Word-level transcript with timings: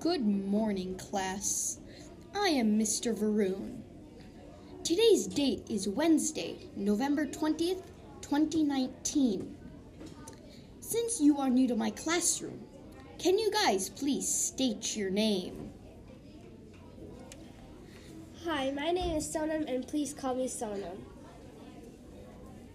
Good 0.00 0.26
morning, 0.26 0.96
class. 0.96 1.78
I 2.34 2.48
am 2.48 2.76
Mr. 2.76 3.16
Varun. 3.16 3.80
Today's 4.82 5.28
date 5.28 5.66
is 5.70 5.88
Wednesday, 5.88 6.56
November 6.74 7.24
20th, 7.24 7.84
2019. 8.20 9.56
Since 10.80 11.20
you 11.20 11.38
are 11.38 11.48
new 11.48 11.68
to 11.68 11.76
my 11.76 11.90
classroom, 11.90 12.58
can 13.20 13.38
you 13.38 13.52
guys 13.52 13.88
please 13.88 14.26
state 14.26 14.96
your 14.96 15.10
name? 15.10 15.70
Hi, 18.44 18.72
my 18.72 18.90
name 18.90 19.16
is 19.16 19.32
Sonam, 19.32 19.72
and 19.72 19.86
please 19.86 20.12
call 20.12 20.34
me 20.34 20.48
Sonam. 20.48 20.98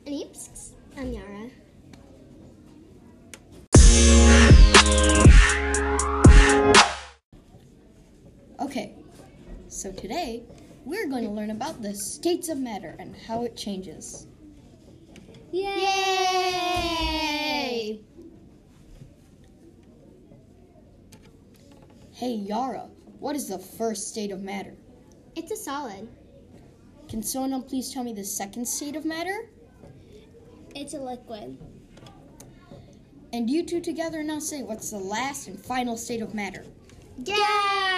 Oops, 0.09 0.71
Okay, 8.73 8.95
so 9.67 9.91
today 9.91 10.41
we're 10.83 11.07
going 11.07 11.23
to 11.25 11.29
learn 11.29 11.51
about 11.51 11.83
the 11.83 11.93
states 11.93 12.49
of 12.49 12.57
matter 12.57 12.95
and 12.97 13.15
how 13.15 13.43
it 13.43 13.55
changes. 13.55 14.25
Yay! 15.51 15.69
Hey, 22.13 22.31
Yara, 22.33 22.89
what 23.19 23.35
is 23.35 23.47
the 23.47 23.59
first 23.59 24.07
state 24.07 24.31
of 24.31 24.41
matter? 24.41 24.73
It's 25.35 25.51
a 25.51 25.55
solid. 25.55 26.09
Can 27.07 27.21
someone 27.21 27.61
please 27.61 27.93
tell 27.93 28.03
me 28.03 28.11
the 28.11 28.25
second 28.25 28.67
state 28.67 28.95
of 28.95 29.05
matter? 29.05 29.51
It's 30.73 30.95
a 30.95 30.99
liquid. 30.99 31.59
And 33.33 33.47
you 33.51 33.67
two 33.67 33.81
together 33.81 34.23
now 34.23 34.39
say 34.39 34.63
what's 34.63 34.89
the 34.89 34.97
last 34.97 35.47
and 35.47 35.63
final 35.63 35.95
state 35.95 36.23
of 36.23 36.33
matter? 36.33 36.65
Gas! 37.23 37.92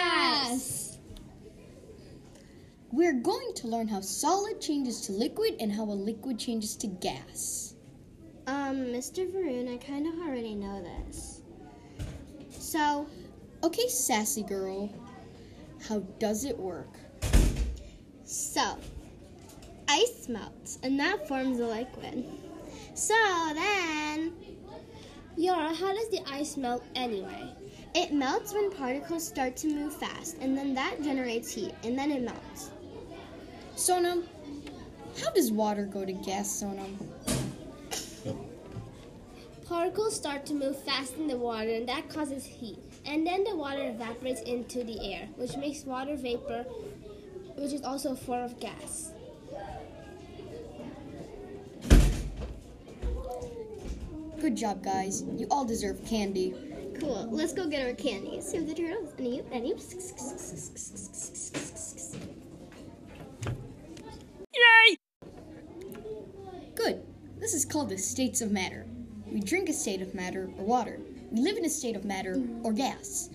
We're 2.96 3.12
going 3.12 3.54
to 3.56 3.68
learn 3.68 3.90
how 3.90 4.00
solid 4.00 4.62
changes 4.62 5.02
to 5.02 5.12
liquid 5.12 5.58
and 5.60 5.70
how 5.70 5.84
a 5.84 5.92
liquid 5.92 6.40
changes 6.40 6.78
to 6.78 6.88
gas. 6.88 7.76
Um, 8.48 8.78
Mr. 8.86 9.30
Varun, 9.30 9.68
I 9.74 9.76
kind 9.86 10.08
of 10.08 10.14
already 10.26 10.56
know 10.56 10.82
this. 10.82 11.42
So, 12.52 13.06
Okay, 13.66 13.90
sassy 13.90 14.44
girl, 14.44 14.90
how 15.90 16.00
does 16.20 16.46
it 16.46 16.58
work? 16.58 16.98
so, 18.24 18.78
ice 19.90 20.30
melts, 20.30 20.80
and 20.82 20.98
that 20.98 21.28
forms 21.28 21.60
a 21.60 21.68
liquid. 21.68 22.24
So 22.94 23.14
then, 23.56 24.32
Yara, 25.36 25.74
how 25.76 25.94
does 25.94 26.10
the 26.12 26.22
ice 26.32 26.56
melt 26.56 26.82
anyway? 26.96 27.54
it 27.94 28.14
melts 28.14 28.54
when 28.54 28.72
particles 28.72 29.28
start 29.28 29.58
to 29.58 29.68
move 29.68 29.94
fast, 29.94 30.38
and 30.40 30.58
then 30.58 30.74
that 30.76 31.02
generates 31.04 31.52
heat, 31.52 31.74
and 31.84 31.98
then 31.98 32.10
it 32.12 32.22
melts. 32.22 32.72
Sonam, 33.76 34.24
how 35.22 35.32
does 35.32 35.52
water 35.52 35.86
go 35.86 36.06
to 36.06 36.14
gas, 36.14 36.64
Sonam? 36.64 36.96
Particles 39.68 40.16
start 40.16 40.46
to 40.46 40.54
move 40.54 40.82
fast 40.84 41.18
in 41.18 41.28
the 41.28 41.38
water, 41.38 41.70
and 41.70 41.88
that 41.90 42.08
causes 42.08 42.46
heat. 42.46 42.78
And 43.06 43.28
then 43.28 43.44
the 43.44 43.56
water 43.56 43.90
evaporates 43.90 44.42
into 44.42 44.84
the 44.84 45.14
air, 45.14 45.28
which 45.36 45.58
makes 45.58 45.84
water 45.84 46.16
vapor, 46.16 46.64
which 47.58 47.74
is 47.74 47.84
also 47.84 48.14
a 48.14 48.16
form 48.16 48.44
of 48.44 48.60
gas. 48.60 49.12
Good 54.40 54.56
job, 54.56 54.84
guys. 54.84 55.24
You 55.36 55.48
all 55.52 55.66
deserve 55.66 56.06
candy. 56.06 56.54
Cool. 57.00 57.28
Let's 57.30 57.52
go 57.52 57.68
get 57.68 57.86
our 57.86 57.94
candy. 57.94 58.40
Save 58.40 58.68
the 58.68 58.74
turtles. 58.74 59.14
And 59.18 59.36
you, 59.36 59.46
and 59.52 59.68
you. 59.68 59.76
This 67.46 67.54
is 67.54 67.64
called 67.64 67.90
the 67.90 67.98
states 68.00 68.42
of 68.42 68.52
matter. 68.52 68.88
We 69.28 69.40
drink 69.40 69.70
a 69.70 69.74
state 69.74 70.02
of 70.02 70.16
matter 70.16 70.50
or 70.58 70.66
water. 70.66 71.00
We 71.30 71.42
live 71.42 71.58
in 71.58 71.66
a 71.66 71.70
state 71.70 71.96
of 71.96 72.04
matter 72.04 72.42
or 72.64 72.74
gas. 72.74 73.30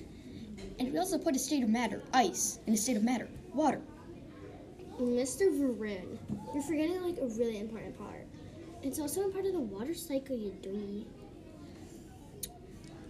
And 0.81 0.93
we 0.93 0.99
also 0.99 1.17
put 1.17 1.37
a 1.37 1.39
state 1.39 1.63
of 1.63 1.69
matter, 1.69 2.03
ice, 2.13 2.59
in 2.67 2.75
a 2.75 2.77
state 2.77 2.97
of 2.97 3.05
matter, 3.05 3.29
water. 3.55 3.81
Mr. 4.99 5.57
Varun, 5.57 6.19
you're 6.53 6.63
forgetting 6.65 7.01
like 7.05 7.19
a 7.19 7.27
really 7.39 7.61
important 7.61 7.97
part. 7.97 8.27
It's 8.83 8.99
also 8.99 9.29
a 9.29 9.31
part 9.31 9.47
of 9.47 9.53
the 9.53 9.61
water 9.61 9.95
cycle, 9.95 10.37
you 10.37 10.57
dummy. 10.61 11.07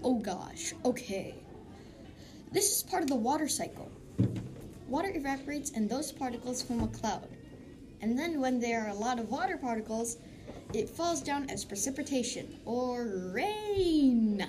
Oh 0.05 0.19
gosh, 0.19 0.75
okay. 0.85 1.35
This 2.53 2.77
is 2.77 2.83
part 2.83 3.03
of 3.03 3.09
the 3.09 3.17
water 3.17 3.49
cycle. 3.49 3.91
Water 4.87 5.11
evaporates 5.15 5.71
and 5.71 5.89
those 5.89 6.13
particles 6.13 6.61
form 6.61 6.83
a 6.83 6.89
cloud. 6.89 7.27
And 8.03 8.19
then 8.19 8.39
when 8.39 8.61
there 8.61 8.85
are 8.85 8.91
a 8.91 8.95
lot 8.95 9.19
of 9.19 9.31
water 9.31 9.57
particles, 9.57 10.19
it 10.75 10.89
falls 10.89 11.21
down 11.23 11.49
as 11.51 11.65
precipitation 11.65 12.59
or 12.65 13.31
rain. 13.33 14.47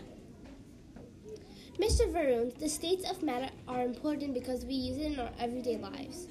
Mr. 1.79 2.11
Varun, 2.11 2.57
the 2.59 2.69
states 2.69 3.09
of 3.09 3.23
matter 3.23 3.49
are 3.67 3.81
important 3.81 4.33
because 4.33 4.65
we 4.65 4.73
use 4.75 4.97
it 4.97 5.13
in 5.13 5.19
our 5.19 5.31
everyday 5.39 5.77
lives. 5.77 6.27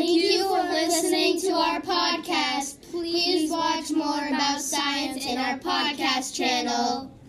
Thank 0.00 0.22
you 0.22 0.48
for 0.48 0.62
listening 0.62 1.38
to 1.42 1.50
our 1.52 1.80
podcast. 1.82 2.80
Please 2.90 3.50
watch 3.50 3.90
more 3.90 4.28
about 4.28 4.62
science 4.62 5.26
in 5.26 5.36
our 5.36 5.58
podcast 5.58 6.34
channel. 6.34 7.19